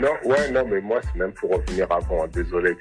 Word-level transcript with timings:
Non, 0.00 0.14
ouais, 0.24 0.50
non, 0.50 0.66
mais 0.66 0.80
moi, 0.80 1.00
c'est 1.02 1.18
même 1.18 1.32
pour 1.34 1.50
revenir 1.50 1.86
avant. 1.92 2.26
Désolé, 2.28 2.74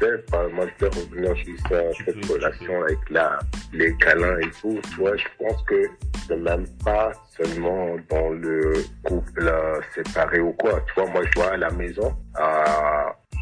sais, 0.00 0.18
par- 0.30 0.48
moi, 0.50 0.66
je 0.78 0.84
vais 0.86 0.90
revenir 0.90 1.34
juste 1.36 1.72
à 1.72 1.82
cette 2.04 2.24
relation 2.26 2.82
avec 2.82 2.98
la, 3.10 3.38
les 3.72 3.94
câlins 3.96 4.38
et 4.38 4.50
tout. 4.60 4.80
Tu 4.90 4.96
vois, 5.00 5.16
je 5.16 5.24
pense 5.38 5.62
que 5.64 5.86
c'est 6.26 6.36
même 6.36 6.66
pas 6.84 7.12
seulement 7.36 7.96
dans 8.08 8.30
le 8.30 8.72
couple 9.04 9.46
euh, 9.46 9.80
séparé 9.94 10.40
ou 10.40 10.52
quoi. 10.52 10.80
Tu 10.86 11.00
vois, 11.00 11.10
moi, 11.10 11.22
je 11.24 11.40
vois 11.40 11.52
à 11.52 11.56
la 11.56 11.70
maison, 11.70 12.16
euh, 12.40 12.64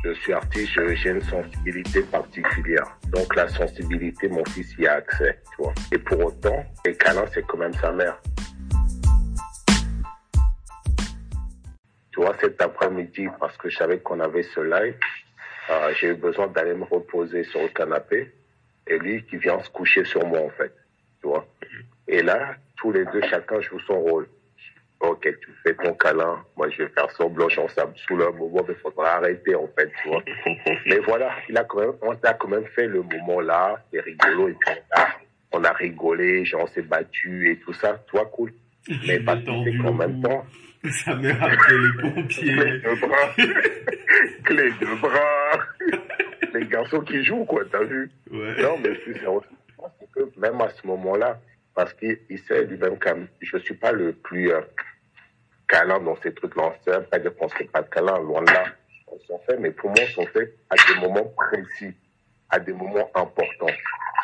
je 0.05 0.13
suis 0.15 0.33
artiste, 0.33 0.73
j'ai 0.95 1.11
une 1.11 1.23
sensibilité 1.23 2.03
particulière. 2.03 2.99
Donc, 3.11 3.35
la 3.37 3.49
sensibilité, 3.49 4.29
mon 4.29 4.45
fils 4.47 4.75
y 4.79 4.87
a 4.87 4.95
accès, 4.95 5.39
tu 5.57 5.63
vois. 5.63 5.73
Et 5.93 5.99
pour 5.99 6.25
autant, 6.27 6.65
les 6.85 6.95
câlins, 6.97 7.25
c'est 7.33 7.47
quand 7.47 7.59
même 7.59 7.75
sa 7.75 7.93
mère. 7.93 8.21
Tu 12.13 12.21
vois, 12.21 12.37
cet 12.41 12.61
après-midi, 12.61 13.27
parce 13.41 13.57
que 13.57 13.69
je 13.69 13.77
savais 13.77 13.99
qu'on 13.99 14.21
avait 14.21 14.43
ce 14.43 14.61
live, 14.61 14.97
euh, 15.71 15.93
j'ai 15.99 16.09
eu 16.09 16.15
besoin 16.15 16.49
d'aller 16.49 16.75
me 16.75 16.85
reposer 16.85 17.45
sur 17.45 17.63
le 17.63 17.69
canapé 17.69 18.33
et 18.87 18.99
lui 18.99 19.25
qui 19.25 19.37
vient 19.37 19.61
se 19.61 19.71
coucher 19.71 20.05
sur 20.05 20.27
moi, 20.27 20.41
en 20.41 20.51
fait. 20.51 20.75
Tu 21.21 21.29
vois. 21.29 21.47
Et 22.09 22.23
là, 22.23 22.57
tous 22.77 22.93
les 22.93 23.05
deux, 23.07 23.23
chacun 23.31 23.61
joue 23.61 23.81
son 23.81 24.01
rôle. 24.01 24.29
Ok, 25.01 25.23
tu 25.23 25.51
fais 25.65 25.75
ton 25.75 25.95
câlin, 25.95 26.45
moi 26.57 26.71
je 26.71 26.85
vais 26.85 26.89
faire 26.91 27.11
semblant, 27.11 27.49
j'en 27.49 27.65
me 27.65 27.97
saoule 28.07 28.23
un 28.23 28.31
moment, 28.31 28.65
mais 28.69 28.75
il 28.75 28.81
faudra 28.81 29.15
arrêter, 29.17 29.53
en 29.57 29.67
fait, 29.77 29.91
tu 30.01 30.09
vois. 30.09 30.23
mais 30.87 30.99
voilà, 31.01 31.33
il 31.49 31.59
a 31.59 31.65
quand 31.65 31.81
même, 31.81 31.95
on 32.03 32.13
a 32.13 32.35
quand 32.35 32.47
même 32.47 32.67
fait 32.67 32.87
le 32.87 33.03
moment 33.03 33.41
là, 33.41 33.85
c'est 33.91 33.99
rigolo, 33.99 34.51
et 34.51 34.53
puis 34.53 34.71
on 34.71 35.01
a, 35.01 35.09
on 35.55 35.65
a 35.65 35.73
rigolé, 35.73 36.45
genre 36.45 36.63
on 36.63 36.67
s'est 36.69 36.83
battu 36.83 37.51
et 37.51 37.57
tout 37.59 37.73
ça, 37.73 38.01
tu 38.07 38.13
vois, 38.13 38.27
cool. 38.27 38.53
Mais 39.09 39.19
pas 39.19 39.35
est 39.35 39.45
tendu 39.45 39.77
qu'en 39.79 39.91
le 39.91 39.97
même 39.97 40.23
temps, 40.23 40.47
Sa 40.91 41.15
mère 41.15 41.41
a 41.43 41.47
appelé 41.47 41.79
les 41.79 41.93
clé 41.93 42.11
pompiers. 42.11 42.55
de 42.55 43.01
bras, 43.07 43.35
clé 44.45 44.71
de 44.71 45.01
bras, 45.01 45.59
les 46.55 46.67
garçons 46.67 47.01
qui 47.01 47.25
jouent, 47.25 47.45
quoi, 47.45 47.63
t'as 47.71 47.85
vu? 47.85 48.11
Ouais. 48.31 48.63
Non, 48.63 48.79
mais 48.79 48.95
pense 49.77 49.93
que 50.15 50.41
même 50.41 50.61
à 50.61 50.69
ce 50.71 50.87
moment-là, 50.87 51.39
parce 51.75 51.93
qu'il 51.95 52.19
il 52.29 52.39
sait 52.41 52.65
lui-même 52.65 52.99
que 52.99 53.09
je 53.41 53.59
suis 53.59 53.75
pas 53.75 53.93
le 53.93 54.13
plus 54.13 54.53
euh, 54.53 54.61
câlin 55.69 56.01
dans 56.01 56.17
ces 56.17 56.33
trucs-là. 56.35 56.75
C'est 56.85 57.11
pas 57.11 57.19
dire 57.19 57.35
qu'on 57.37 57.47
ne 57.47 57.67
pas 57.67 57.83
de 57.83 57.89
câlin, 57.89 58.19
loin 58.19 58.43
de 58.43 58.53
là. 58.53 58.65
On 59.09 59.19
s'en 59.21 59.39
fait, 59.41 59.57
mais 59.59 59.71
pour 59.71 59.91
moi, 59.91 60.01
on 60.01 60.23
s'en 60.23 60.27
fait 60.31 60.55
à 60.71 60.75
des 60.75 61.01
moments 61.01 61.33
précis, 61.37 61.95
à 62.51 62.59
des 62.59 62.73
moments 62.73 63.11
importants. 63.15 63.67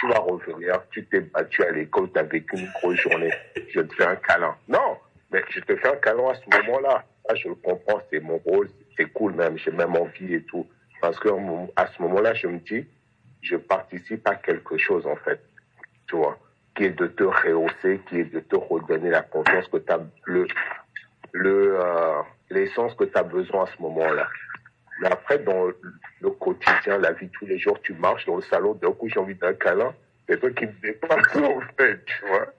Tu 0.01 0.09
vas 0.09 0.19
revenir, 0.19 0.81
tu 0.91 1.05
t'es 1.07 1.21
battu 1.21 1.63
à 1.65 1.71
l'école, 1.71 2.11
tu 2.13 2.19
as 2.19 2.23
vécu 2.23 2.57
une 2.57 2.69
grosse 2.75 3.01
journée, 3.01 3.33
je 3.73 3.81
te 3.81 3.95
fais 3.95 4.07
un 4.07 4.17
câlin. 4.17 4.55
Non, 4.69 4.99
mais 5.31 5.43
je 5.51 5.61
te 5.61 5.77
fais 5.77 5.89
un 5.89 5.97
câlin 5.97 6.31
à 6.31 6.35
ce 6.35 6.59
moment-là. 6.59 7.05
Je 7.35 7.49
le 7.49 7.55
comprends, 7.57 8.01
c'est 8.11 8.21
mon 8.21 8.39
rôle, 8.39 8.69
c'est 8.97 9.07
cool 9.13 9.35
même, 9.35 9.59
j'ai 9.59 9.71
même 9.71 9.95
envie 9.97 10.35
et 10.35 10.43
tout. 10.45 10.67
Parce 11.01 11.19
que 11.19 11.29
à 11.77 11.87
ce 11.87 12.03
moment-là, 12.03 12.35
je 12.35 12.47
me 12.47 12.59
dis, 12.59 12.87
je 13.43 13.57
participe 13.57 14.27
à 14.27 14.35
quelque 14.35 14.77
chose, 14.79 15.07
en 15.07 15.17
fait. 15.17 15.41
Tu 16.09 16.17
vois, 16.17 16.39
qui 16.75 16.85
est 16.85 16.99
de 16.99 17.07
te 17.07 17.25
rehausser, 17.25 18.01
qui 18.09 18.21
est 18.21 18.33
de 18.33 18.41
te 18.41 18.57
redonner 18.57 19.11
la 19.11 19.23
confiance 19.23 19.69
que 19.69 19.79
tu 19.79 19.93
as, 19.93 20.01
le, 20.25 20.47
le, 21.33 21.79
euh, 21.81 22.23
l'essence 22.51 22.95
que 22.95 23.05
tu 23.05 23.17
as 23.17 23.23
besoin 23.23 23.65
à 23.65 23.67
ce 23.67 23.83
moment-là. 23.83 24.27
Mais 25.01 25.09
après, 25.09 25.39
dans 25.39 25.67
le 26.21 26.31
quotidien, 26.31 26.99
la 26.99 27.13
vie 27.13 27.29
tous 27.29 27.47
les 27.47 27.59
jours, 27.59 27.81
tu 27.83 27.93
marches 27.95 28.27
dans 28.27 28.37
le 28.37 28.43
salon, 28.43 28.75
d'un 28.75 28.93
coup, 28.93 29.09
j'ai 29.09 29.21
envie 29.21 29.35
d'un 29.35 29.55
câlin. 29.55 29.95
C'est 30.29 30.39
toi 30.41 30.51
qui 30.51 30.67
me 30.67 30.73
dépasse, 30.83 31.37
en 31.37 31.61
fait, 31.79 32.05
tu 32.05 32.27
vois. 32.27 32.53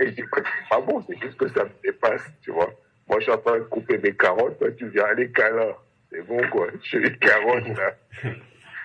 Et 0.00 0.06
je 0.06 0.10
dis, 0.12 0.22
c'est 0.34 0.68
pas 0.70 0.80
bon, 0.80 1.02
c'est 1.08 1.18
juste 1.20 1.36
que 1.36 1.48
ça 1.48 1.64
me 1.64 1.70
dépasse, 1.82 2.22
tu 2.42 2.52
vois. 2.52 2.70
Moi, 3.08 3.18
je 3.18 3.24
suis 3.24 3.32
en 3.32 3.38
train 3.38 3.58
de 3.58 3.64
couper 3.64 3.98
mes 3.98 4.14
carottes, 4.14 4.58
toi, 4.58 4.70
tu 4.72 4.88
viens 4.90 5.04
aller 5.06 5.30
câlin. 5.32 5.74
C'est 6.10 6.22
bon, 6.22 6.40
quoi. 6.50 6.68
J'ai 6.84 7.00
les 7.00 7.16
carottes, 7.18 7.66
là. 7.76 7.94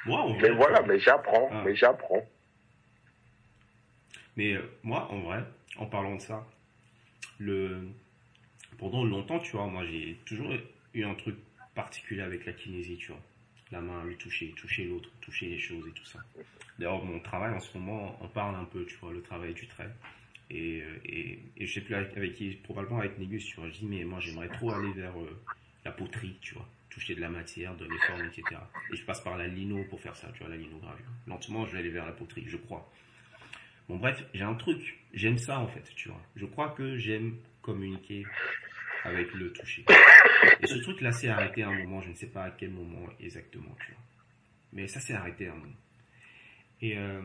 Moi, 0.05 0.19
en 0.19 0.33
Mais 0.39 0.49
voilà, 0.49 0.81
mais 0.81 0.99
j'apprends, 0.99 1.47
Ah. 1.51 1.61
mais 1.65 1.75
j'apprends. 1.75 2.27
Mais 4.35 4.53
euh, 4.53 4.61
moi, 4.81 5.07
en 5.11 5.19
vrai, 5.21 5.43
en 5.77 5.85
parlant 5.85 6.15
de 6.15 6.21
ça, 6.21 6.43
le... 7.39 7.87
pendant 8.79 9.03
longtemps, 9.05 9.39
tu 9.39 9.55
vois, 9.55 9.67
moi 9.67 9.83
j'ai 9.85 10.17
toujours 10.25 10.51
eu 10.93 11.03
un 11.05 11.13
truc 11.15 11.35
particulier 11.75 12.21
avec 12.23 12.45
la 12.45 12.53
kinésie, 12.53 12.97
tu 12.97 13.11
vois. 13.11 13.21
La 13.73 13.81
main, 13.81 14.05
lui 14.05 14.15
toucher, 14.17 14.53
toucher 14.55 14.85
l'autre, 14.85 15.09
toucher 15.19 15.47
les 15.47 15.57
choses 15.57 15.87
et 15.87 15.91
tout 15.91 16.05
ça. 16.05 16.19
D'ailleurs, 16.77 17.03
mon 17.03 17.19
travail 17.19 17.55
en 17.55 17.59
ce 17.59 17.75
moment, 17.75 18.15
on 18.21 18.27
parle 18.27 18.55
un 18.55 18.65
peu, 18.65 18.85
tu 18.85 18.95
vois, 18.97 19.11
le 19.11 19.23
travail 19.23 19.55
du 19.55 19.65
trait. 19.65 19.89
Et, 20.51 20.83
euh, 20.83 20.99
et, 21.05 21.39
et 21.57 21.65
je 21.65 21.73
sais 21.73 21.81
plus 21.81 21.95
avec, 21.95 22.35
qui, 22.35 22.51
probablement 22.63 22.99
avec 22.99 23.17
Négus, 23.17 23.43
tu 23.43 23.55
vois. 23.55 23.67
Je 23.69 23.79
dis, 23.79 23.87
mais 23.87 24.03
moi 24.03 24.19
j'aimerais 24.19 24.49
trop 24.49 24.71
aller 24.71 24.91
vers 24.91 25.19
euh, 25.19 25.41
la 25.85 25.91
poterie, 25.91 26.37
tu 26.39 26.53
vois. 26.53 26.69
Toucher 26.91 27.15
de 27.15 27.21
la 27.21 27.29
matière, 27.29 27.75
de 27.75 27.85
les 27.85 27.97
formes, 28.05 28.25
etc. 28.25 28.61
Et 28.91 28.95
je 28.95 29.03
passe 29.05 29.21
par 29.21 29.37
la 29.37 29.47
lino 29.47 29.83
pour 29.89 29.99
faire 29.99 30.15
ça, 30.15 30.29
tu 30.33 30.41
vois, 30.41 30.49
la 30.49 30.57
linogravure. 30.57 31.07
Lentement, 31.25 31.65
je 31.65 31.71
vais 31.71 31.79
aller 31.79 31.89
vers 31.89 32.05
la 32.05 32.11
poterie, 32.11 32.45
je 32.45 32.57
crois. 32.57 32.87
Bon 33.89 33.97
bref, 33.97 34.23
j'ai 34.35 34.43
un 34.43 34.53
truc, 34.53 34.99
j'aime 35.13 35.39
ça 35.39 35.57
en 35.57 35.67
fait, 35.67 35.83
tu 35.95 36.09
vois. 36.09 36.21
Je 36.35 36.45
crois 36.45 36.69
que 36.69 36.95
j'aime 36.97 37.37
communiquer 37.63 38.23
avec 39.03 39.33
le 39.33 39.51
toucher. 39.51 39.83
Et 40.59 40.67
ce 40.67 40.77
truc 40.79 41.01
là 41.01 41.11
s'est 41.11 41.29
arrêté 41.29 41.63
à 41.63 41.69
un 41.69 41.73
moment, 41.73 42.01
je 42.01 42.09
ne 42.09 42.15
sais 42.15 42.27
pas 42.27 42.45
à 42.45 42.51
quel 42.51 42.71
moment 42.71 43.07
exactement, 43.19 43.75
tu 43.85 43.91
vois. 43.91 44.01
Mais 44.73 44.87
ça 44.87 44.99
s'est 45.01 45.13
arrêté 45.15 45.47
à 45.47 45.53
un 45.53 45.57
moment. 45.57 45.73
Et, 46.81 46.97
euh, 46.97 47.21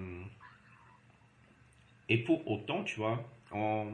et 2.08 2.18
pour 2.18 2.48
autant, 2.50 2.84
tu 2.84 2.96
vois, 2.96 3.28
en, 3.50 3.92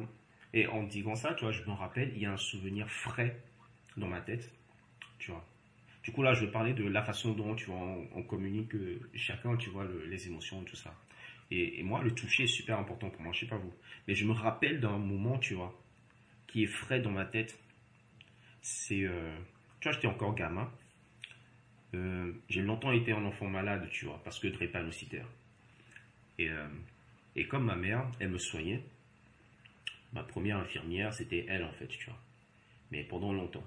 et 0.53 0.67
en 0.67 0.83
disant 0.85 1.15
ça, 1.17 1.35
tu 1.35 1.45
vois, 1.45 1.53
je 1.53 1.63
me 1.65 1.73
rappelle, 1.73 2.13
il 2.15 2.23
y 2.23 2.27
a 2.27 2.33
un 2.33 2.37
souvenir 2.37 2.89
frais 2.91 3.37
dans 3.97 4.09
ma 4.09 4.21
tête, 4.21 4.51
tu 5.19 5.31
vois. 5.33 5.45
Du 6.05 6.13
coup 6.13 6.23
là, 6.23 6.35
je 6.35 6.47
parler 6.47 6.75
de 6.75 6.85
la 6.87 7.03
façon 7.03 7.33
dont, 7.35 7.55
tu 7.57 7.67
vois, 7.67 7.79
on, 8.15 8.23
communique 8.25 8.75
euh, 8.77 9.01
chacun, 9.15 9.57
tu 9.57 9.71
vois, 9.71 9.85
le- 9.85 10.07
les 10.07 10.29
émotions 10.29 10.63
tout 10.65 10.77
ça. 10.77 10.95
Et, 11.51 11.81
et 11.81 11.83
moi, 11.83 12.03
le 12.03 12.13
toucher 12.15 12.45
est 12.45 12.49
super 12.49 12.79
important 12.79 13.11
pour 13.11 13.23
moi, 13.23 13.33
je 13.35 13.41
sais 13.41 13.47
pas 13.47 13.59
vous. 13.59 13.73
Mais 14.09 14.15
je 14.15 14.27
me 14.27 14.33
rappelle 14.33 14.81
d'un 14.81 14.99
moment, 14.99 15.39
tu 15.39 15.55
vois, 15.55 15.75
qui 16.49 16.65
est 16.65 16.67
frais 16.69 17.01
dans 17.01 17.11
ma 17.13 17.25
tête. 17.27 17.59
C'est, 18.65 19.05
euh, 19.05 19.37
tu 19.79 19.89
vois, 19.89 19.93
j'étais 19.93 20.07
encore 20.07 20.35
gamin. 20.35 20.73
Euh, 21.93 22.33
j'ai 22.49 22.63
longtemps 22.63 22.93
été 22.93 23.13
un 23.13 23.23
enfant 23.27 23.47
malade, 23.47 23.87
tu 23.93 24.07
vois, 24.07 24.19
parce 24.25 24.41
que 24.41 24.49
drépanocytaire. 24.49 25.29
Et, 26.39 26.49
euh, 26.49 26.67
et 27.37 27.47
comme 27.47 27.67
ma 27.67 27.77
mère, 27.77 28.11
elle 28.21 28.31
me 28.31 28.39
soignait, 28.39 28.83
ma 30.15 30.23
première 30.23 30.57
infirmière, 30.57 31.13
c'était 31.13 31.45
elle, 31.47 31.63
en 31.63 31.73
fait, 31.73 31.89
tu 31.89 32.07
vois. 32.07 32.19
Mais 32.91 33.05
pendant 33.05 33.35
longtemps. 33.35 33.67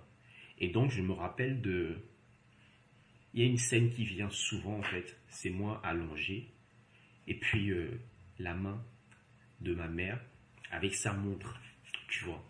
Et 0.58 0.70
donc, 0.70 0.90
je 0.90 1.04
me 1.04 1.14
rappelle 1.14 1.62
de... 1.62 1.96
Il 3.36 3.42
y 3.42 3.44
a 3.44 3.48
une 3.48 3.60
scène 3.60 3.92
qui 3.92 4.04
vient 4.04 4.32
souvent, 4.32 4.80
en 4.80 4.84
fait. 4.84 5.16
C'est 5.30 5.52
moi 5.52 5.80
allongé 5.84 6.48
et 7.28 7.36
puis 7.36 7.72
la 8.40 8.56
main 8.56 8.84
de 9.62 9.76
ma 9.76 9.88
mère 9.88 10.20
avec 10.72 10.96
sa 10.96 11.14
montre, 11.14 11.60
tu 12.08 12.24
vois, 12.24 12.44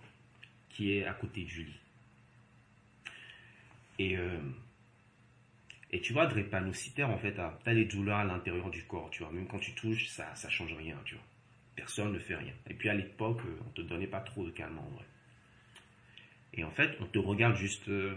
qui 0.70 0.94
est 0.94 1.04
à 1.04 1.14
côté 1.14 1.44
du 1.44 1.66
lit. 1.66 1.80
Et, 4.00 4.18
euh, 4.18 4.40
et 5.92 6.02
tu 6.02 6.14
vois, 6.14 6.28
drépanocytaire, 6.28 7.10
en 7.10 7.18
fait, 7.18 7.34
tu 7.34 7.70
as 7.70 7.74
des 7.74 7.86
douleurs 7.86 8.18
à 8.18 8.24
l'intérieur 8.26 8.70
du 8.70 8.84
corps, 8.84 9.10
tu 9.10 9.24
vois. 9.24 9.32
Même 9.32 9.48
quand 9.48 9.60
tu 9.60 9.74
touches, 9.74 10.08
ça 10.08 10.36
ça 10.36 10.50
change 10.50 10.74
rien, 10.74 10.98
tu 11.06 11.16
vois. 11.16 11.24
Personne 11.76 12.12
ne 12.14 12.20
fait 12.20 12.36
rien. 12.36 12.54
Et 12.70 12.74
puis 12.74 12.90
à 12.90 12.94
l'époque, 12.94 13.42
euh, 13.46 13.60
on 13.66 13.70
te 13.72 13.82
donnait 13.82 14.08
pas 14.08 14.22
trop 14.22 14.46
de 14.46 14.52
calme 14.52 14.78
en 14.80 14.90
vrai. 14.90 15.06
Et 16.54 16.64
en 16.64 16.72
fait, 16.72 16.98
on 17.00 17.06
te 17.06 17.20
regarde 17.20 17.56
juste, 17.56 17.88
euh, 17.90 18.16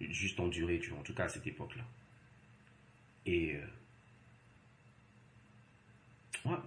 juste 0.00 0.40
en 0.40 0.48
durée, 0.48 0.78
tu 0.80 0.90
vois. 0.90 1.00
En 1.00 1.02
tout 1.02 1.14
cas, 1.14 1.24
à 1.24 1.28
cette 1.28 1.46
époque-là. 1.46 1.84
Et... 3.26 3.56
euh, 3.56 3.66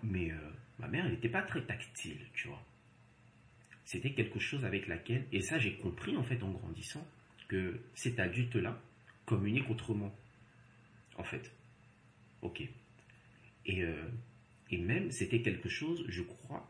mais 0.04 0.32
ma 0.80 0.88
mère, 0.88 1.06
elle 1.06 1.12
n'était 1.12 1.30
pas 1.30 1.42
très 1.42 1.62
tactile, 1.62 2.20
tu 2.34 2.48
vois. 2.48 2.64
C'était 3.84 4.12
quelque 4.14 4.40
chose 4.40 4.66
avec 4.66 4.88
laquelle, 4.88 5.26
et 5.32 5.42
ça 5.42 5.60
j'ai 5.60 5.76
compris 5.76 6.16
en 6.18 6.24
fait 6.24 6.42
en 6.44 6.50
grandissant, 6.50 7.06
que 7.48 7.80
cet 7.94 8.20
adulte-là 8.20 8.80
communique 9.26 9.70
autrement. 9.70 10.16
En 11.18 11.24
fait. 11.24 11.52
Ok. 12.42 12.62
Et, 13.66 13.84
euh, 13.84 14.08
et 14.70 14.78
même, 14.78 15.12
c'était 15.12 15.42
quelque 15.42 15.70
chose, 15.70 16.06
je 16.08 16.22
crois, 16.22 16.70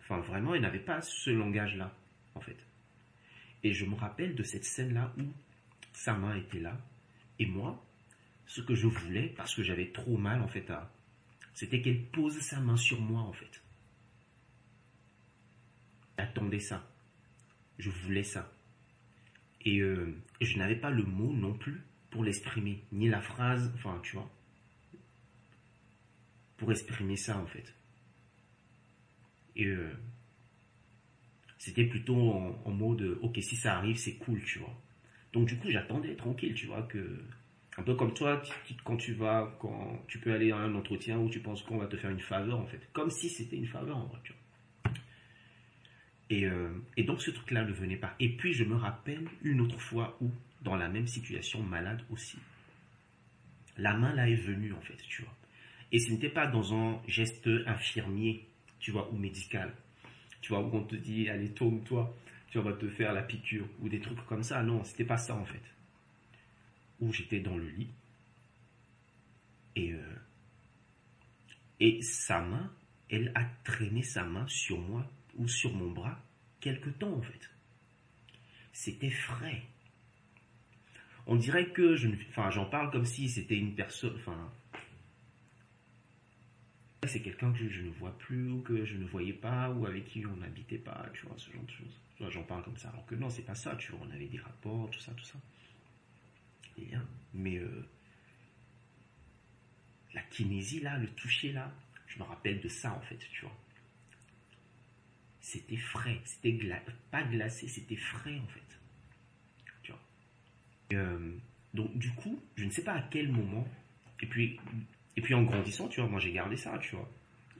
enfin, 0.00 0.18
vraiment, 0.20 0.54
elle 0.54 0.62
n'avait 0.62 0.78
pas 0.78 1.00
ce 1.02 1.30
langage-là, 1.30 1.94
en 2.34 2.40
fait. 2.40 2.56
Et 3.62 3.72
je 3.72 3.84
me 3.84 3.94
rappelle 3.94 4.34
de 4.34 4.42
cette 4.42 4.64
scène-là 4.64 5.12
où 5.18 5.24
sa 5.92 6.14
main 6.14 6.36
était 6.36 6.60
là, 6.60 6.78
et 7.38 7.46
moi, 7.46 7.84
ce 8.46 8.60
que 8.60 8.74
je 8.74 8.86
voulais, 8.86 9.28
parce 9.36 9.54
que 9.54 9.62
j'avais 9.62 9.90
trop 9.90 10.16
mal 10.16 10.42
en 10.42 10.48
fait 10.48 10.68
à, 10.70 10.92
c'était 11.54 11.80
qu'elle 11.80 12.04
pose 12.04 12.38
sa 12.40 12.60
main 12.60 12.76
sur 12.76 13.00
moi 13.00 13.22
en 13.22 13.32
fait. 13.32 13.62
J'attendais 16.18 16.60
ça. 16.60 16.88
Je 17.78 17.90
voulais 17.90 18.22
ça. 18.22 18.52
Et 19.64 19.80
euh, 19.80 20.14
je 20.40 20.58
n'avais 20.58 20.76
pas 20.76 20.90
le 20.90 21.02
mot 21.02 21.32
non 21.32 21.54
plus 21.54 21.82
pour 22.10 22.22
l'exprimer, 22.22 22.82
ni 22.92 23.08
la 23.08 23.20
phrase, 23.20 23.72
enfin 23.74 23.98
tu 24.02 24.16
vois, 24.16 24.30
pour 26.56 26.70
exprimer 26.70 27.16
ça 27.16 27.38
en 27.38 27.46
fait. 27.46 27.74
Et 29.56 29.66
euh, 29.66 29.90
c'était 31.58 31.86
plutôt 31.86 32.16
en, 32.16 32.62
en 32.64 32.70
mode, 32.70 33.18
ok, 33.22 33.38
si 33.40 33.56
ça 33.56 33.76
arrive, 33.78 33.96
c'est 33.96 34.16
cool, 34.16 34.42
tu 34.44 34.58
vois. 34.58 34.74
Donc 35.32 35.48
du 35.48 35.56
coup, 35.56 35.70
j'attendais 35.70 36.14
tranquille, 36.14 36.54
tu 36.54 36.66
vois, 36.66 36.82
que 36.82 37.24
un 37.76 37.82
peu 37.82 37.94
comme 37.94 38.14
toi, 38.14 38.40
quand 38.84 38.96
tu 38.96 39.14
vas, 39.14 39.56
quand 39.58 40.04
tu 40.06 40.18
peux 40.18 40.32
aller 40.32 40.52
à 40.52 40.58
un 40.58 40.74
entretien 40.74 41.18
où 41.18 41.28
tu 41.28 41.40
penses 41.40 41.62
qu'on 41.62 41.78
va 41.78 41.86
te 41.86 41.96
faire 41.96 42.10
une 42.10 42.20
faveur 42.20 42.58
en 42.60 42.66
fait, 42.66 42.80
comme 42.92 43.10
si 43.10 43.28
c'était 43.28 43.56
une 43.56 43.66
faveur 43.66 43.96
en 43.96 44.06
voiture. 44.06 44.36
Et, 46.30 46.46
euh, 46.46 46.70
et 46.96 47.04
donc 47.04 47.20
ce 47.20 47.30
truc-là 47.30 47.64
ne 47.64 47.72
venait 47.72 47.96
pas. 47.96 48.14
Et 48.18 48.30
puis 48.36 48.52
je 48.52 48.64
me 48.64 48.76
rappelle 48.76 49.28
une 49.42 49.60
autre 49.60 49.78
fois 49.78 50.16
où, 50.20 50.30
dans 50.62 50.76
la 50.76 50.88
même 50.88 51.06
situation, 51.06 51.62
malade 51.62 52.02
aussi, 52.10 52.38
la 53.76 53.94
main 53.94 54.14
là 54.14 54.28
est 54.28 54.34
venue 54.34 54.72
en 54.72 54.80
fait, 54.80 54.96
tu 55.08 55.22
vois. 55.22 55.34
Et 55.92 55.98
ce 55.98 56.10
n'était 56.10 56.30
pas 56.30 56.46
dans 56.46 56.74
un 56.74 57.00
geste 57.06 57.48
infirmier, 57.66 58.48
tu 58.80 58.90
vois, 58.90 59.12
ou 59.12 59.16
médical. 59.16 59.72
Tu 60.40 60.48
vois, 60.48 60.60
où 60.60 60.74
on 60.74 60.82
te 60.82 60.96
dit, 60.96 61.28
allez, 61.28 61.50
tourne-toi, 61.52 62.14
tu 62.50 62.58
vas 62.58 62.72
te 62.72 62.88
faire 62.88 63.12
la 63.12 63.22
piqûre, 63.22 63.66
ou 63.80 63.88
des 63.88 64.00
trucs 64.00 64.24
comme 64.26 64.42
ça. 64.42 64.62
Non, 64.62 64.84
c'était 64.84 65.04
pas 65.04 65.16
ça 65.16 65.34
en 65.34 65.44
fait. 65.44 65.62
Où 67.00 67.12
j'étais 67.12 67.40
dans 67.40 67.56
le 67.56 67.68
lit. 67.68 67.90
Et, 69.76 69.92
euh, 69.92 70.14
et 71.80 72.00
sa 72.02 72.40
main, 72.40 72.72
elle 73.10 73.32
a 73.34 73.44
traîné 73.64 74.02
sa 74.02 74.24
main 74.24 74.46
sur 74.46 74.78
moi 74.78 75.08
ou 75.36 75.48
sur 75.48 75.74
mon 75.74 75.90
bras 75.90 76.18
quelque 76.60 76.90
temps 76.90 77.12
en 77.12 77.22
fait. 77.22 77.50
C'était 78.72 79.10
frais. 79.10 79.62
On 81.26 81.36
dirait 81.36 81.70
que 81.70 81.96
je 81.96 82.08
enfin 82.30 82.50
j'en 82.50 82.66
parle 82.66 82.90
comme 82.90 83.04
si 83.04 83.28
c'était 83.28 83.56
une 83.56 83.74
personne, 83.74 84.14
enfin 84.16 84.50
c'est 87.06 87.20
quelqu'un 87.20 87.52
que 87.52 87.68
je 87.68 87.82
ne 87.82 87.90
vois 87.90 88.16
plus 88.18 88.50
ou 88.50 88.60
que 88.62 88.84
je 88.84 88.96
ne 88.96 89.04
voyais 89.04 89.32
pas 89.32 89.70
ou 89.70 89.86
avec 89.86 90.06
qui 90.06 90.24
on 90.26 90.36
n'habitait 90.36 90.78
pas, 90.78 91.06
tu 91.12 91.26
vois, 91.26 91.36
ce 91.36 91.50
genre 91.50 91.62
de 91.62 91.70
choses. 91.70 92.32
J'en 92.32 92.42
parle 92.44 92.62
comme 92.62 92.76
ça. 92.76 92.88
Alors 92.90 93.04
que 93.06 93.14
non, 93.14 93.28
c'est 93.28 93.42
pas 93.42 93.54
ça, 93.54 93.76
tu 93.76 93.92
vois, 93.92 94.06
on 94.06 94.10
avait 94.10 94.26
des 94.26 94.38
rapports, 94.38 94.88
tout 94.90 95.00
ça, 95.00 95.12
tout 95.12 95.24
ça. 95.24 95.38
Mais 97.34 97.58
euh, 97.58 97.88
la 100.12 100.22
kinésie 100.22 100.80
là, 100.80 100.98
le 100.98 101.08
toucher 101.08 101.52
là, 101.52 101.70
je 102.06 102.18
me 102.18 102.24
rappelle 102.24 102.60
de 102.60 102.68
ça 102.68 102.92
en 102.92 103.00
fait, 103.00 103.18
tu 103.18 103.42
vois. 103.42 103.56
C'était 105.44 105.76
frais, 105.76 106.22
c'était 106.24 106.58
pas 107.10 107.22
glacé, 107.22 107.68
c'était 107.68 107.96
frais 107.96 108.38
en 108.38 108.46
fait. 108.46 108.80
Tu 109.82 109.92
vois. 109.92 110.00
Euh, 110.94 111.36
donc 111.74 111.94
du 111.98 112.10
coup, 112.12 112.40
je 112.56 112.64
ne 112.64 112.70
sais 112.70 112.82
pas 112.82 112.94
à 112.94 113.02
quel 113.02 113.30
moment, 113.30 113.68
et 114.20 114.26
puis 114.26 114.58
et 115.18 115.20
puis 115.20 115.34
en 115.34 115.42
grandissant, 115.42 115.88
tu 115.88 116.00
vois, 116.00 116.08
moi 116.08 116.18
j'ai 116.18 116.32
gardé 116.32 116.56
ça, 116.56 116.78
tu 116.78 116.96
vois. 116.96 117.10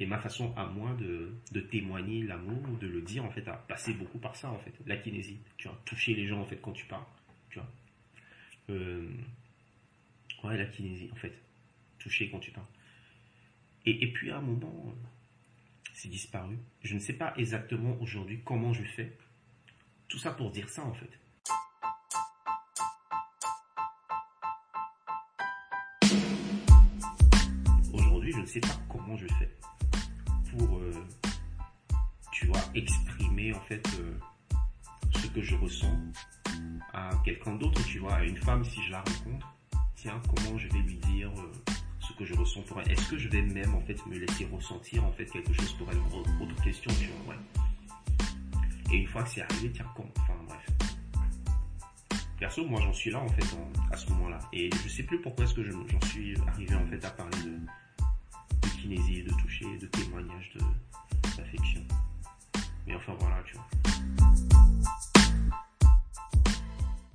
Et 0.01 0.07
ma 0.07 0.19
façon 0.19 0.55
à 0.57 0.65
moi 0.65 0.95
de, 0.95 1.35
de 1.53 1.61
témoigner 1.61 2.23
l'amour, 2.23 2.79
de 2.79 2.87
le 2.87 3.03
dire, 3.03 3.23
en 3.23 3.31
fait, 3.31 3.47
a 3.49 3.53
passé 3.53 3.93
beaucoup 3.93 4.19
par 4.19 4.35
ça, 4.35 4.51
en 4.51 4.59
fait. 4.59 4.73
La 4.87 4.97
kinésie, 4.97 5.39
tu 5.59 5.69
vois, 5.69 5.79
toucher 5.85 6.15
les 6.15 6.27
gens, 6.27 6.41
en 6.41 6.47
fait, 6.47 6.57
quand 6.57 6.73
tu 6.73 6.87
parles, 6.87 7.05
tu 7.51 7.59
vois. 7.59 7.71
Euh, 8.71 9.09
ouais, 10.43 10.57
la 10.57 10.65
kinésie, 10.65 11.11
en 11.13 11.17
fait. 11.17 11.35
Toucher 11.99 12.31
quand 12.31 12.41
tu 12.41 12.51
parles. 12.51 12.67
Et, 13.85 14.05
et 14.05 14.11
puis 14.11 14.31
à 14.31 14.39
un 14.39 14.41
moment, 14.41 14.95
c'est 15.95 16.09
disparu. 16.09 16.59
Je 16.83 16.95
ne 16.95 17.01
sais 17.01 17.15
pas 17.15 17.33
exactement 17.37 17.97
aujourd'hui 18.01 18.43
comment 18.45 18.75
je 18.75 18.83
fais. 18.83 19.17
Tout 20.09 20.19
ça 20.19 20.33
pour 20.33 20.51
dire 20.51 20.69
ça, 20.69 20.85
en 20.85 20.93
fait. 20.93 21.11
ne 28.45 28.49
sais 28.49 28.61
pas 28.61 28.79
comment 28.91 29.17
je 29.17 29.27
fais 29.39 29.51
pour, 30.51 30.77
euh, 30.77 30.93
tu 32.31 32.47
vois, 32.47 32.61
exprimer 32.75 33.55
en 33.55 33.61
fait 33.61 33.83
euh, 33.99 34.13
ce 35.15 35.27
que 35.29 35.41
je 35.41 35.57
ressens 35.57 35.97
à 36.93 37.11
quelqu'un 37.25 37.55
d'autre, 37.55 37.83
tu 37.87 38.01
vois, 38.01 38.17
à 38.17 38.23
une 38.23 38.37
femme 38.37 38.63
si 38.63 38.83
je 38.83 38.93
la 38.93 38.99
rencontre. 38.99 39.57
Tiens, 39.97 40.21
comment 40.29 40.59
je 40.59 40.69
vais 40.69 40.81
lui 40.81 40.97
dire 40.99 41.31
euh, 41.39 41.74
ce 42.09 42.13
que 42.13 42.25
je 42.25 42.35
ressens 42.35 42.63
pour 42.63 42.81
elle. 42.81 42.93
Est-ce 42.93 43.09
que 43.09 43.19
je 43.19 43.29
vais 43.29 43.43
même 43.43 43.75
en 43.75 43.81
fait 43.81 44.05
me 44.07 44.19
laisser 44.19 44.47
ressentir 44.53 45.05
en 45.05 45.13
fait 45.13 45.27
quelque 45.27 45.53
chose 45.53 45.73
pour 45.73 45.89
elle? 45.91 45.99
Autre 45.99 46.63
question, 46.63 46.91
tu 46.99 47.09
vois. 47.25 47.35
Et 48.93 48.97
une 48.97 49.07
fois 49.07 49.23
que 49.23 49.31
c'est 49.31 49.43
arrivé, 49.43 49.71
tiens, 49.73 49.87
con. 49.97 50.07
Enfin 50.19 50.35
bref. 50.47 50.67
Perso, 52.39 52.65
moi 52.67 52.81
j'en 52.81 52.93
suis 52.93 53.11
là 53.11 53.21
en 53.21 53.29
fait 53.29 53.57
à 53.91 53.97
ce 53.97 54.11
moment-là. 54.11 54.39
Et 54.53 54.71
je 54.85 54.89
sais 54.89 55.05
plus 55.05 55.21
pourquoi 55.21 55.45
est-ce 55.45 55.55
que 55.55 55.63
j'en 55.63 55.85
je, 55.87 56.09
suis 56.09 56.37
arrivé 56.47 56.75
en 56.75 56.87
fait 56.87 57.05
à 57.05 57.11
parler 57.11 57.39
de, 57.45 58.69
kinésie, 58.81 59.23
de 59.23 59.33
toucher, 59.43 59.79
de 59.79 59.87
témoignage, 59.87 60.53
de 60.55 60.61
d'affection. 61.37 61.83
Mais 62.87 62.95
enfin 62.95 63.15
voilà, 63.19 63.43
tu 63.47 63.57
vois. 63.57 63.67